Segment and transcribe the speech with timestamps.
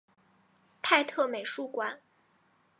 [0.81, 2.01] 泰特美术馆。